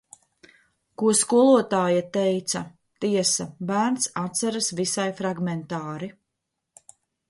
[1.01, 2.63] Ko skolotāja teica,
[3.07, 6.15] tiesa, bērns atceras visai fragmentāri...